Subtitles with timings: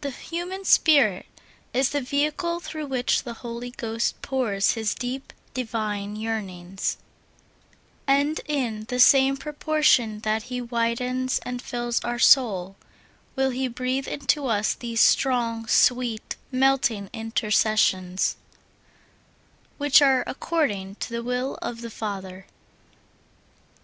[0.00, 1.26] The human spirit
[1.74, 6.98] is the vehicle through which the Holy Ghost pours His deep, divine yearnings,
[8.06, 12.76] and in the same proportion that He widens and fills our souls,
[13.34, 18.36] will He breathe into us these strong, sweet, melting in tercessions,
[19.78, 22.46] which are according to the will of the Father.